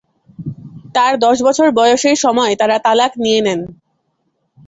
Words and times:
তার 0.95 1.13
দশ 1.25 1.37
বছর 1.47 1.67
বয়সের 1.71 2.17
সময়ে 2.17 2.53
তারা 2.55 2.75
তালাক 2.85 3.11
নিয়ে 3.23 3.39
নেন। 3.41 3.59